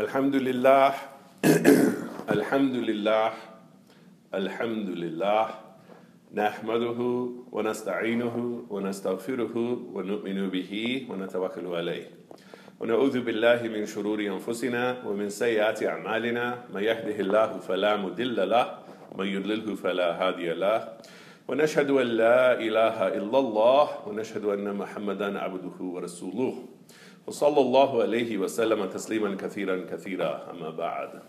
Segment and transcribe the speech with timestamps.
[0.00, 0.92] الحمد لله
[2.36, 3.30] الحمد لله
[4.34, 5.46] الحمد لله
[6.34, 7.00] نحمده
[7.52, 8.36] ونستعينه
[8.70, 9.54] ونستغفره
[9.94, 10.72] ونؤمن به
[11.10, 12.06] ونتوكل عليه
[12.80, 18.66] ونعوذ بالله من شرور انفسنا ومن سيئات اعمالنا من يهده الله فلا مضل له
[19.12, 20.96] ومن يضلله فلا هادي له
[21.48, 26.69] ونشهد ان لا اله الا الله ونشهد ان محمدا عبده ورسوله
[27.26, 30.50] وصلى الله عليه وسلم تسليما كثيرا كثيرا.
[30.50, 31.22] أما بعد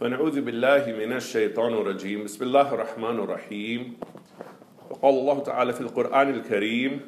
[0.00, 2.24] فنعوذ بالله من الشيطان الرجيم.
[2.24, 3.96] بسم الله الرحمن الرحيم.
[4.90, 7.00] وقال الله تعالى في القرآن الكريم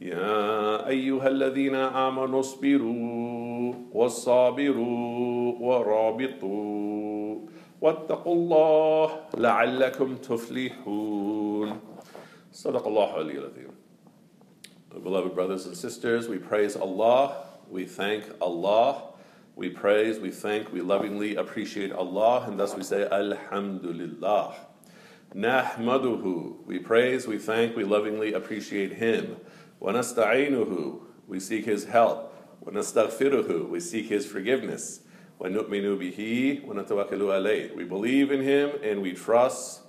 [0.00, 7.38] يا أيها الذين آمنوا اصبروا والصابروا ورابطوا
[7.80, 11.80] واتقوا الله لعلكم تفلحون.
[12.52, 13.83] صدق الله علي العظيم.
[15.02, 19.02] Beloved brothers and sisters, we praise Allah, we thank Allah,
[19.56, 24.54] we praise, we thank, we lovingly appreciate Allah, and thus we say Alhamdulillah.
[25.34, 29.36] Nahmaduhu, we praise, we thank, we lovingly appreciate Him.
[29.82, 32.32] Wanasta'inuhu, we seek His help.
[32.64, 35.00] Wanastaghfiruhu, we seek His forgiveness.
[35.40, 37.74] Wanu'minu bihi, wanatawakkalu alayh.
[37.74, 39.82] We believe in Him and we trust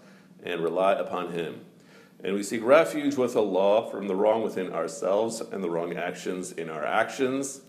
[0.43, 1.61] and rely upon Him.
[2.25, 6.51] And we seek refuge with Allah from the wrong within ourselves and the wrong actions
[6.53, 7.61] in our actions.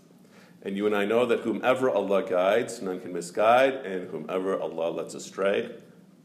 [0.63, 4.89] And you and I know that whomever Allah guides, none can misguide, and whomever Allah
[4.89, 5.69] lets astray,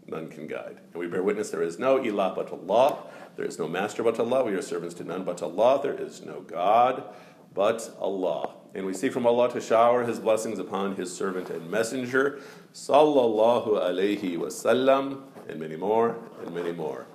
[0.06, 0.78] none can guide.
[0.92, 3.00] And we bear witness there is no ilah but Allah,
[3.36, 6.24] there is no master but Allah, we are servants to none but Allah, there is
[6.24, 7.04] no God
[7.52, 8.54] but Allah.
[8.74, 12.40] And we seek from Allah to shower His blessings upon His servant and messenger,
[12.72, 16.16] sallallahu alayhi wasallam, and many more,
[16.46, 17.06] and many more.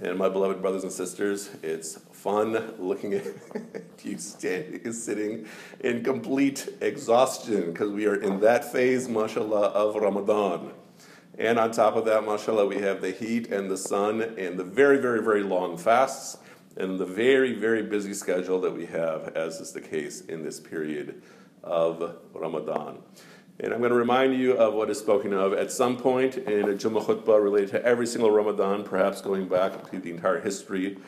[0.00, 3.24] And my beloved brothers and sisters, it's fun looking at
[4.04, 5.46] you standing, sitting
[5.80, 10.72] in complete exhaustion because we are in that phase, mashallah, of Ramadan.
[11.38, 14.64] And on top of that, mashallah, we have the heat and the sun and the
[14.64, 16.38] very, very, very long fasts
[16.76, 20.60] and the very, very busy schedule that we have, as is the case in this
[20.60, 21.22] period
[21.62, 22.98] of Ramadan.
[23.58, 26.64] And I'm going to remind you of what is spoken of at some point in
[26.64, 30.98] a Jummah khutbah related to every single Ramadan, perhaps going back to the entire history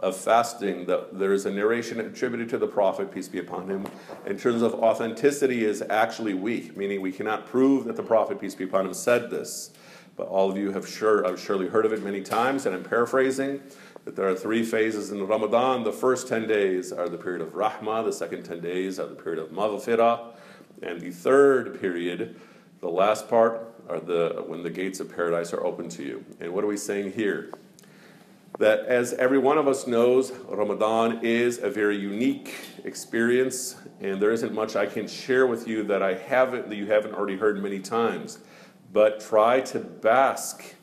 [0.00, 0.86] of fasting.
[0.86, 3.86] That there is a narration attributed to the Prophet, peace be upon him,
[4.26, 8.56] in terms of authenticity is actually weak, meaning we cannot prove that the Prophet, peace
[8.56, 9.70] be upon him, said this.
[10.16, 12.82] But all of you have sure I've surely heard of it many times, and I'm
[12.82, 13.62] paraphrasing
[14.04, 15.84] that there are three phases in Ramadan.
[15.84, 19.14] The first 10 days are the period of rahmah, the second 10 days are the
[19.14, 20.34] period of maghfirah,
[20.82, 22.40] and the third period,
[22.80, 26.24] the last part, are the when the gates of paradise are open to you.
[26.40, 27.52] And what are we saying here?
[28.58, 32.54] That as every one of us knows, Ramadan is a very unique
[32.84, 36.86] experience, and there isn't much I can share with you that I haven't that you
[36.86, 38.38] haven't already heard many times.
[38.92, 40.74] But try to bask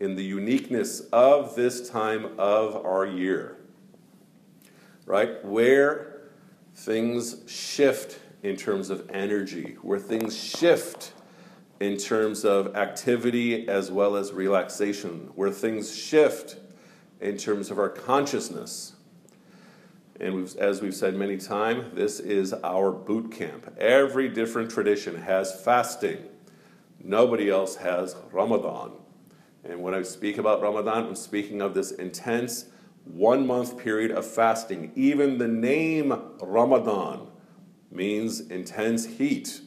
[0.00, 3.58] in the uniqueness of this time of our year.
[5.06, 5.44] Right?
[5.44, 6.22] Where
[6.74, 11.14] things shift in terms of energy, where things shift
[11.80, 16.56] in terms of activity as well as relaxation, where things shift
[17.22, 18.96] in terms of our consciousness.
[20.20, 23.74] And we've, as we've said many times, this is our boot camp.
[23.78, 26.18] Every different tradition has fasting.
[27.02, 28.92] Nobody else has Ramadan.
[29.64, 32.66] And when I speak about Ramadan, I'm speaking of this intense
[33.04, 34.92] one month period of fasting.
[34.94, 37.28] Even the name Ramadan
[37.94, 39.60] means intense heat.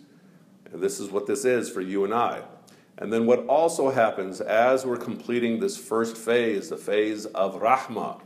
[0.72, 2.42] And this is what this is for you and I.
[2.98, 8.20] And then what also happens as we're completing this first phase, the phase of Rahmah,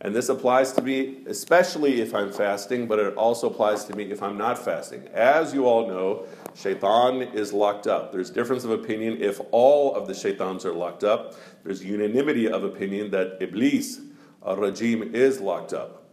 [0.00, 4.10] and this applies to me especially if I'm fasting, but it also applies to me
[4.10, 5.08] if I'm not fasting.
[5.14, 8.12] As you all know, shaitan is locked up.
[8.12, 11.34] There's difference of opinion if all of the shaitans are locked up.
[11.62, 14.00] There's unanimity of opinion that Iblis,
[14.42, 16.03] ar-rajim, is locked up.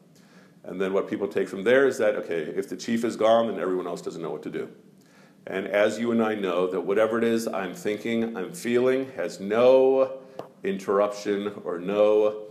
[0.63, 3.47] And then what people take from there is that, okay, if the chief is gone,
[3.47, 4.69] then everyone else doesn't know what to do.
[5.47, 9.39] And as you and I know, that whatever it is I'm thinking, I'm feeling, has
[9.39, 10.19] no
[10.63, 12.43] interruption or no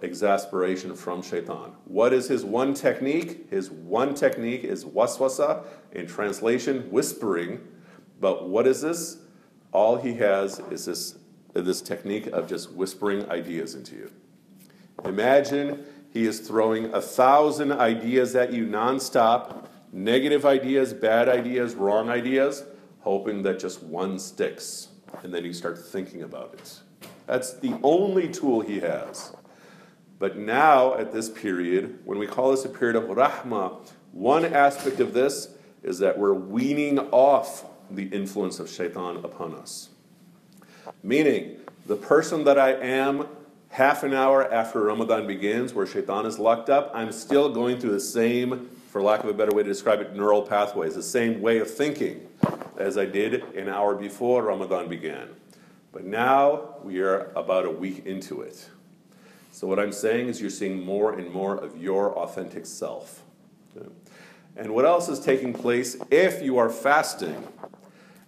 [0.00, 1.72] exasperation from shaitan.
[1.84, 3.50] What is his one technique?
[3.50, 7.60] His one technique is waswasa, in translation, whispering.
[8.20, 9.18] But what is this?
[9.72, 11.18] All he has is this,
[11.52, 14.10] this technique of just whispering ideas into you.
[15.04, 22.08] Imagine he is throwing a thousand ideas at you nonstop negative ideas, bad ideas, wrong
[22.08, 22.64] ideas,
[23.00, 24.88] hoping that just one sticks.
[25.22, 26.80] And then you start thinking about it.
[27.26, 29.34] That's the only tool he has.
[30.18, 33.78] But now, at this period, when we call this a period of rahmah,
[34.12, 39.90] one aspect of this is that we're weaning off the influence of shaitan upon us.
[41.02, 43.28] Meaning, the person that I am
[43.70, 47.92] half an hour after Ramadan begins, where shaitan is locked up, I'm still going through
[47.92, 51.40] the same, for lack of a better way to describe it, neural pathways, the same
[51.40, 52.26] way of thinking
[52.76, 55.28] as I did an hour before Ramadan began.
[55.92, 58.68] But now we are about a week into it.
[59.52, 63.24] So, what I'm saying is, you're seeing more and more of your authentic self.
[64.56, 67.46] And what else is taking place if you are fasting?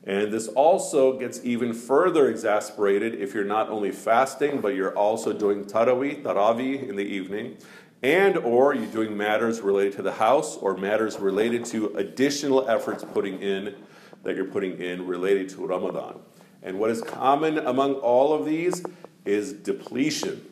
[0.05, 5.33] And this also gets even further exasperated if you're not only fasting, but you're also
[5.33, 7.59] doing tarawih, tarawih in the evening,
[8.03, 13.05] and or you're doing matters related to the house or matters related to additional efforts
[13.05, 13.75] putting in
[14.23, 16.21] that you're putting in related to Ramadan.
[16.63, 18.83] And what is common among all of these
[19.25, 20.47] is depletion,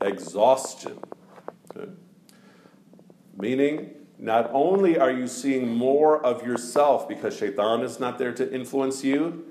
[0.00, 0.98] exhaustion.
[1.76, 1.90] Okay?
[3.36, 8.52] Meaning, not only are you seeing more of yourself because shaitan is not there to
[8.52, 9.44] influence you,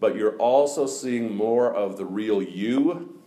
[0.00, 3.20] but you're also seeing more of the real you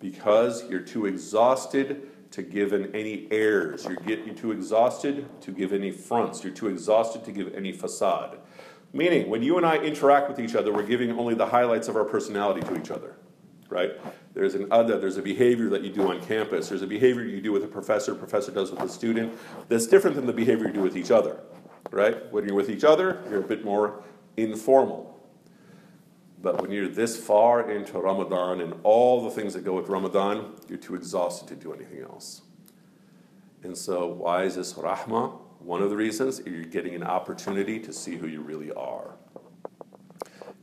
[0.00, 3.84] because you're too exhausted to give in any airs.
[3.84, 6.42] You're, get, you're too exhausted to give any fronts.
[6.42, 8.38] You're too exhausted to give any facade.
[8.92, 11.96] Meaning, when you and I interact with each other, we're giving only the highlights of
[11.96, 13.16] our personality to each other,
[13.68, 13.92] right?
[14.32, 16.68] There's an other, there's a behavior that you do on campus.
[16.68, 19.36] There's a behavior you do with a professor, professor does with a student
[19.68, 21.40] that's different than the behavior you do with each other,
[21.90, 22.30] right?
[22.32, 24.02] When you're with each other, you're a bit more
[24.36, 25.10] informal.
[26.42, 30.52] But when you're this far into Ramadan and all the things that go with Ramadan,
[30.68, 32.42] you're too exhausted to do anything else.
[33.62, 35.38] And so, why is this rahmah?
[35.58, 39.16] One of the reasons you're getting an opportunity to see who you really are.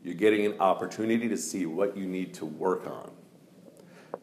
[0.04, 3.12] You're getting an opportunity to see what you need to work on.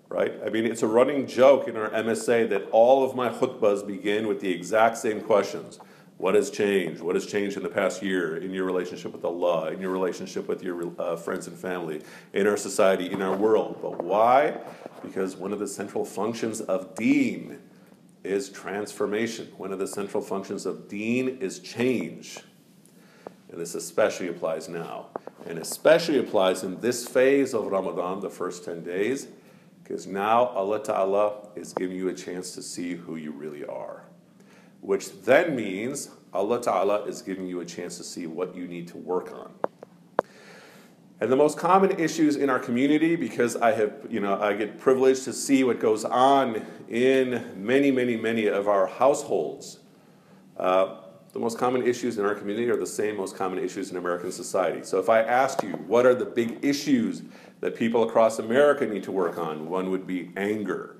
[0.08, 0.34] Right?
[0.44, 4.28] I mean, it's a running joke in our MSA that all of my khutbahs begin
[4.28, 5.80] with the exact same questions.
[6.18, 7.00] What has changed?
[7.02, 10.46] What has changed in the past year in your relationship with Allah, in your relationship
[10.46, 12.02] with your uh, friends and family,
[12.32, 13.78] in our society, in our world?
[13.82, 14.58] But why?
[15.02, 17.58] Because one of the central functions of deen
[18.22, 19.48] is transformation.
[19.56, 22.38] One of the central functions of deen is change.
[23.50, 25.06] And this especially applies now.
[25.46, 29.28] And especially applies in this phase of Ramadan, the first 10 days,
[29.84, 34.04] because now Allah Ta'ala is giving you a chance to see who you really are.
[34.80, 38.88] Which then means Allah Ta'ala is giving you a chance to see what you need
[38.88, 39.52] to work on.
[41.20, 44.78] And the most common issues in our community, because I have, you know, I get
[44.78, 49.80] privileged to see what goes on in many, many, many of our households.
[50.56, 50.96] Uh,
[51.34, 54.30] the most common issues in our community are the same most common issues in American
[54.30, 54.84] society.
[54.84, 57.22] So if I asked you, what are the big issues
[57.58, 60.96] that people across America need to work on, one would be anger.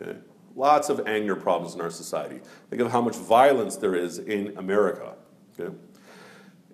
[0.00, 0.16] Okay?
[0.56, 2.40] Lots of anger problems in our society.
[2.70, 5.16] Think of how much violence there is in America.
[5.60, 5.74] Okay?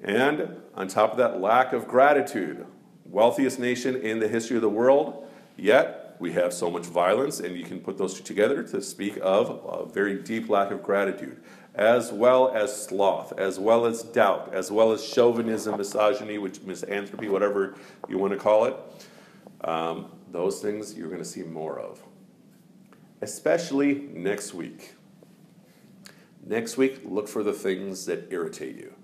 [0.03, 2.65] And on top of that, lack of gratitude
[3.07, 7.57] wealthiest nation in the history of the world, yet we have so much violence, and
[7.57, 11.43] you can put those two together to speak of a very deep lack of gratitude,
[11.75, 17.29] as well as sloth, as well as doubt, as well as chauvinism, misogyny, which misanthropy,
[17.29, 17.75] whatever
[18.09, 18.77] you want to call it.
[19.63, 22.03] Um, those things you're going to see more of,
[23.23, 24.95] especially next week.
[26.45, 28.95] Next week, look for the things that irritate you.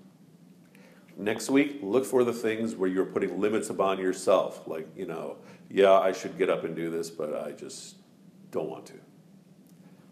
[1.19, 4.67] Next week, look for the things where you're putting limits upon yourself.
[4.67, 5.37] Like, you know,
[5.69, 7.95] yeah, I should get up and do this, but I just
[8.51, 8.93] don't want to.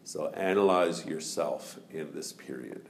[0.03, 2.87] So analyze yourself in this period.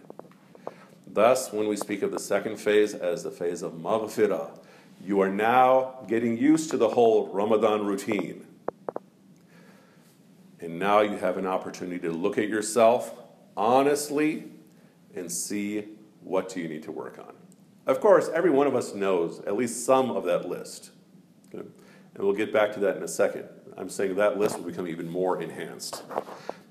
[1.07, 4.59] Thus, when we speak of the second phase as the phase of maghfirah,
[5.01, 8.45] you are now getting used to the whole Ramadan routine.
[10.59, 13.13] And now you have an opportunity to look at yourself
[13.55, 14.45] honestly
[15.15, 15.85] and see
[16.21, 17.33] what do you need to work on.
[17.85, 20.89] Of course, every one of us knows at least some of that list.
[21.53, 21.67] Okay?
[22.15, 23.45] And we'll get back to that in a second.
[23.77, 26.03] I'm saying that list will become even more enhanced.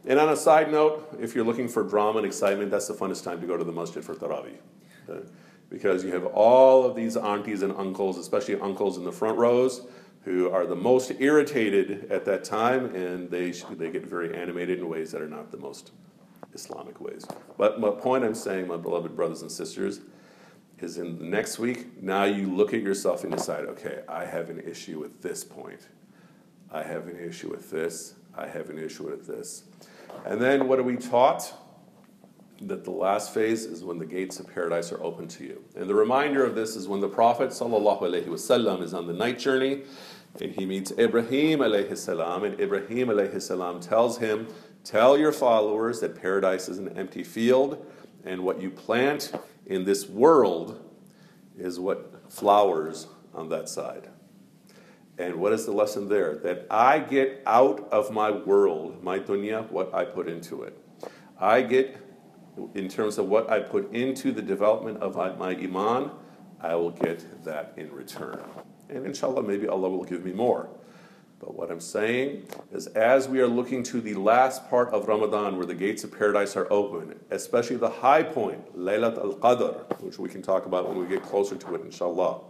[0.07, 3.25] And on a side note, if you're looking for drama and excitement, that's the funnest
[3.25, 4.57] time to go to the masjid for Tarawih.
[5.09, 5.21] Okay?
[5.21, 5.31] Uh,
[5.71, 9.87] because you have all of these aunties and uncles, especially uncles in the front rows,
[10.23, 14.89] who are the most irritated at that time, and they, they get very animated in
[14.89, 15.91] ways that are not the most
[16.55, 17.27] Islamic ways.
[17.59, 20.01] But my point I'm saying, my beloved brothers and sisters,
[20.81, 24.51] is in the next week, now you look at yourself and decide, okay, I have
[24.51, 25.89] an issue with this point.
[26.71, 28.15] I have an issue with this.
[28.37, 29.65] I have an issue with this.
[30.25, 31.53] And then what are we taught?
[32.63, 35.63] That the last phase is when the gates of paradise are open to you.
[35.77, 39.83] And the reminder of this is when the Prophet wasallam is on the night journey
[40.41, 44.49] and he meets Ibrahim alayhi and Ibrahim alayhi tells him,
[44.83, 47.87] Tell your followers that paradise is an empty field,
[48.25, 49.33] and what you plant
[49.67, 50.81] in this world
[51.59, 54.09] is what flowers on that side.
[55.19, 56.37] And what is the lesson there?
[56.37, 60.77] That I get out of my world, my dunya, what I put into it.
[61.39, 61.97] I get,
[62.75, 66.11] in terms of what I put into the development of my iman,
[66.61, 68.41] I will get that in return.
[68.89, 70.69] And inshallah, maybe Allah will give me more.
[71.45, 75.59] But what I'm saying is, as we are looking to the last part of Ramadan,
[75.59, 80.19] where the gates of paradise are open, especially the high point, Laylat al Qadr, which
[80.19, 82.41] we can talk about when we get closer to it, inshallah.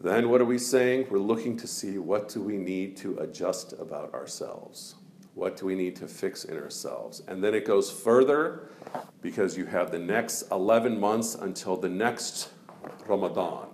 [0.00, 1.06] Then what are we saying?
[1.10, 4.96] We're looking to see what do we need to adjust about ourselves?
[5.34, 7.22] What do we need to fix in ourselves?
[7.28, 8.68] And then it goes further
[9.22, 12.50] because you have the next 11 months until the next
[13.06, 13.68] Ramadan.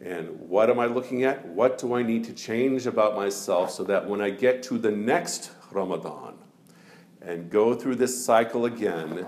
[0.00, 1.44] And what am I looking at?
[1.46, 4.92] What do I need to change about myself so that when I get to the
[4.92, 6.38] next Ramadan
[7.20, 9.26] and go through this cycle again,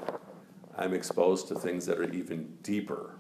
[0.77, 3.17] I'm exposed to things that are even deeper.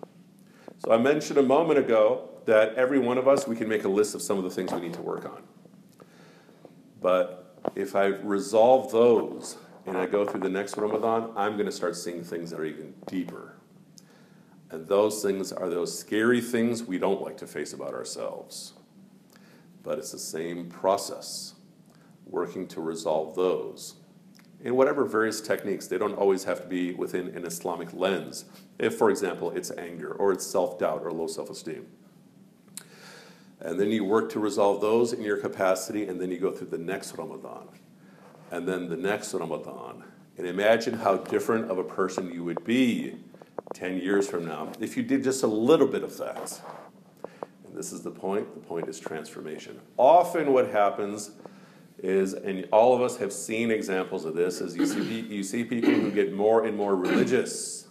[0.78, 3.88] So I mentioned a moment ago that every one of us, we can make a
[3.88, 5.42] list of some of the things we need to work on.
[7.00, 11.72] But if I resolve those and I go through the next Ramadan, I'm going to
[11.72, 13.59] start seeing things that are even deeper.
[14.70, 18.72] And those things are those scary things we don't like to face about ourselves.
[19.82, 21.54] But it's the same process,
[22.26, 23.96] working to resolve those.
[24.62, 28.44] In whatever various techniques, they don't always have to be within an Islamic lens.
[28.78, 31.86] If, for example, it's anger or it's self doubt or low self esteem.
[33.58, 36.68] And then you work to resolve those in your capacity, and then you go through
[36.68, 37.68] the next Ramadan,
[38.50, 40.04] and then the next Ramadan.
[40.38, 43.16] And imagine how different of a person you would be
[43.74, 46.60] 10 years from now, if you did just a little bit of that.
[47.66, 49.80] And this is the point the point is transformation.
[49.96, 51.32] Often, what happens
[51.98, 55.64] is, and all of us have seen examples of this, is you see, you see
[55.64, 57.86] people who get more and more religious.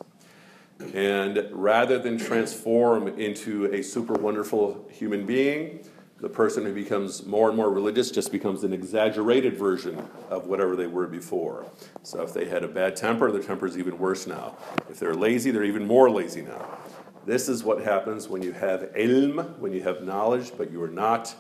[0.94, 5.86] And rather than transform into a super wonderful human being,
[6.22, 10.76] the person who becomes more and more religious just becomes an exaggerated version of whatever
[10.76, 11.66] they were before.
[12.04, 14.58] So if they had a bad temper, their temper is even worse now.
[14.90, 16.78] If they're lazy, they're even more lazy now.
[17.26, 20.90] This is what happens when you have ilm, when you have knowledge, but you are
[20.90, 21.34] not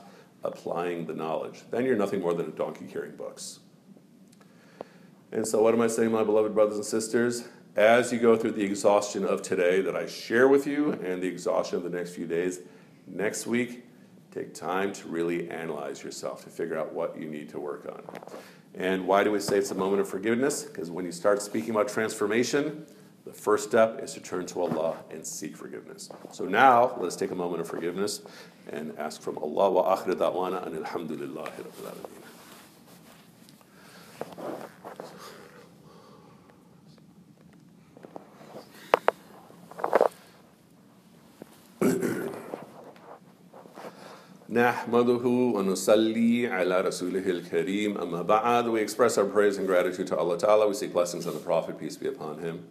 [0.44, 1.64] applying the knowledge.
[1.72, 3.60] Then you're nothing more than a donkey carrying books.
[5.32, 7.48] And so, what am I saying, my beloved brothers and sisters?
[7.76, 11.28] As you go through the exhaustion of today that I share with you and the
[11.28, 12.62] exhaustion of the next few days,
[13.08, 13.86] next week,
[14.32, 18.04] Take time to really analyze yourself to figure out what you need to work on.
[18.76, 20.64] And why do we say it's a moment of forgiveness?
[20.64, 22.86] Because when you start speaking about transformation,
[23.26, 26.10] the first step is to turn to Allah and seek forgiveness.
[26.32, 28.22] So now, let's take a moment of forgiveness
[28.72, 31.66] and ask from Allah wa akhir da'wana and alhamdulillahi
[44.50, 50.38] نحمده ونصلي على رسوله الكريم أما بعد We express our praise and gratitude to Allah
[50.38, 50.69] Ta'ala.
[50.69, 52.64] We seek blessings on the Prophet, peace be upon him.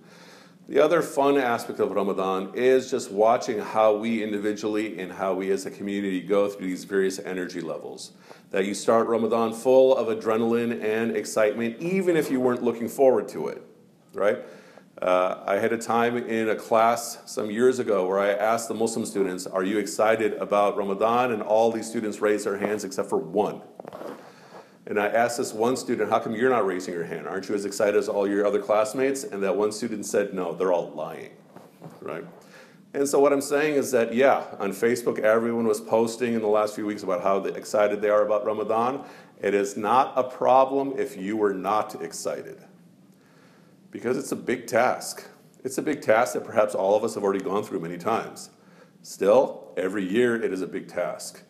[0.70, 5.52] The other fun aspect of Ramadan is just watching how we individually and how we
[5.52, 8.14] as a community go through these various energy levels.
[8.52, 13.28] That you start Ramadan full of adrenaline and excitement, even if you weren't looking forward
[13.30, 13.62] to it,
[14.14, 14.38] right?
[15.01, 18.75] Uh, I had a time in a class some years ago where I asked the
[18.75, 21.31] Muslim students, Are you excited about Ramadan?
[21.31, 23.63] And all these students raised their hands except for one.
[24.87, 27.29] And I asked this one student, How come you're not raising your hand?
[27.29, 29.23] Aren't you as excited as all your other classmates?
[29.23, 31.31] And that one student said, No, they're all lying.
[32.01, 32.25] Right?
[32.93, 36.49] And so what I'm saying is that, yeah, on Facebook, everyone was posting in the
[36.49, 39.05] last few weeks about how excited they are about Ramadan.
[39.41, 42.65] It is not a problem if you were not excited
[43.91, 45.27] because it's a big task.
[45.65, 48.51] It's a big task that perhaps all of us have already gone through many times.
[49.03, 51.43] Still, every year it is a big task.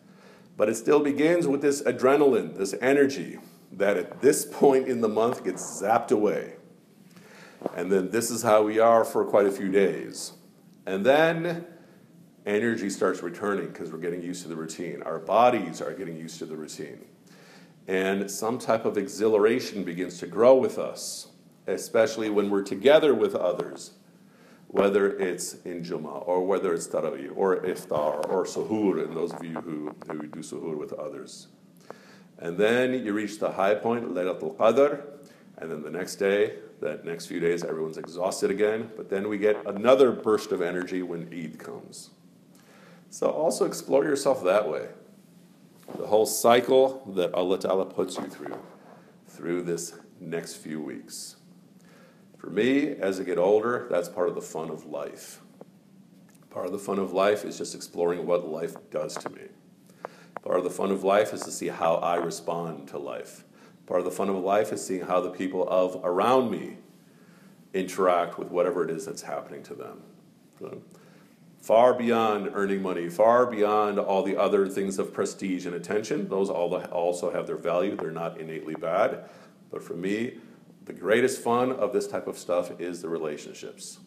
[0.57, 3.39] But it still begins with this adrenaline, this energy
[3.71, 6.55] that at this point in the month gets zapped away.
[7.75, 10.33] And then this is how we are for quite a few days.
[10.85, 11.65] And then
[12.45, 15.03] energy starts returning because we're getting used to the routine.
[15.03, 17.05] Our bodies are getting used to the routine.
[17.87, 21.29] And some type of exhilaration begins to grow with us
[21.67, 23.91] especially when we're together with others,
[24.67, 29.43] whether it's in Jummah or whether it's Taraweeh or Iftar or Suhoor, and those of
[29.43, 31.47] you who, who do Suhoor with others.
[32.37, 35.01] And then you reach the high point, Laylatul Qadr,
[35.57, 38.89] and then the next day, that next few days, everyone's exhausted again.
[38.95, 42.11] But then we get another burst of energy when Eid comes.
[43.09, 44.87] So also explore yourself that way.
[45.97, 48.57] The whole cycle that Allah Ta'ala puts you through,
[49.27, 51.35] through this next few weeks.
[52.39, 55.41] For me, as I get older, that's part of the fun of life.
[56.49, 59.41] Part of the fun of life is just exploring what life does to me.
[60.41, 63.43] Part of the fun of life is to see how I respond to life.
[63.85, 66.77] Part of the fun of life is seeing how the people of around me
[67.73, 70.01] interact with whatever it is that's happening to them.
[70.59, 70.81] So,
[71.61, 76.29] far beyond earning money, far beyond all the other things of prestige and attention.
[76.29, 77.97] Those all also have their value.
[77.97, 79.25] They're not innately bad.
[79.71, 80.37] But for me,
[80.89, 83.99] the greatest fun of this type of stuff is the relationships.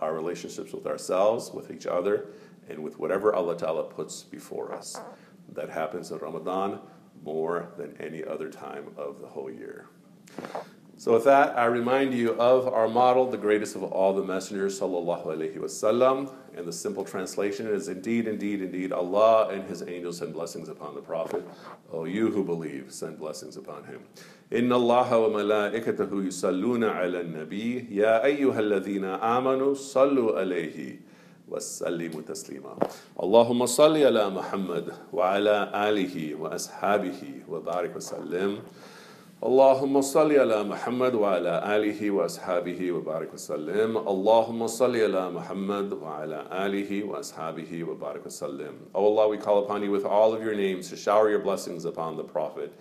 [0.00, 2.28] Our relationships with ourselves, with each other,
[2.66, 4.98] and with whatever Allah Ta'ala puts before us.
[5.52, 6.80] That happens in Ramadan
[7.22, 9.84] more than any other time of the whole year.
[10.99, 14.79] So with that, I remind you of our model, the greatest of all the messengers,
[14.79, 16.31] sallallahu alaihi wasallam.
[16.55, 20.95] And the simple translation is indeed, indeed, indeed, Allah and His angels send blessings upon
[20.95, 21.45] the Prophet.
[21.91, 23.99] Oh, you who believe, send blessings upon him.
[24.53, 30.99] إن الله وملائكته يصلون على النبي يا أيها الذين آمنوا صلوا عليه
[31.49, 32.77] وسلموا تسليما
[33.23, 38.59] اللهم صل على محمد وعلى آله وأصحابه وبارك وسلم
[39.43, 47.03] اللهم صل على محمد وعلى آله وأصحابه وبارك وسلم اللهم صل على محمد وعلى آله
[47.03, 50.95] وأصحابه وبارك وسلم Oh Allah, we call upon you with all of your names to
[50.95, 52.73] shower your blessings upon the Prophet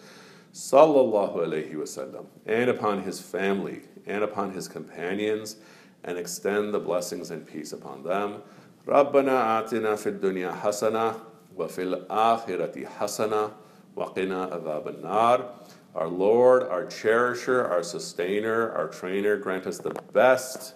[0.54, 5.56] sallallahu alayhi wasallam and upon his family and upon his companions
[6.04, 8.40] and extend the blessings and peace upon them.
[8.88, 11.14] ربنا آتنا في الدنيا حسنة
[11.56, 13.50] وفي الآخرة حسنة
[13.96, 15.54] وقنا عذاب النار
[15.95, 20.75] our Lord, our cherisher, our sustainer, our trainer, grant us the best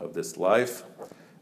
[0.00, 0.82] of this life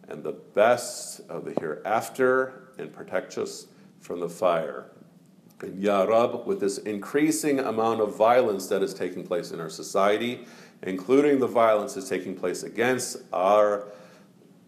[0.08, 3.66] and the best of the hereafter and protect us
[4.00, 4.90] from the fire.
[5.60, 9.70] And Ya Rab, with this increasing amount of violence that is taking place in our
[9.70, 10.44] society,
[10.82, 13.88] including the violence that's taking place against our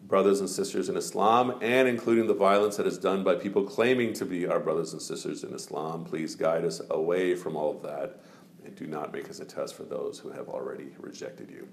[0.04, 4.14] brothers and sisters in Islam, and including the violence that is done by people claiming
[4.14, 7.82] to be our brothers and sisters in Islam, please guide us away from all of
[7.82, 8.18] that
[8.67, 11.67] and do not make us a test for those who have already rejected you.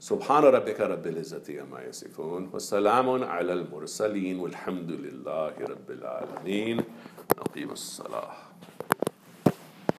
[0.00, 6.80] سبحان ربك رب العزة عما يصفون وسلام على المرسلين والحمد لله رب العالمين
[7.38, 8.32] نقيم الصلاة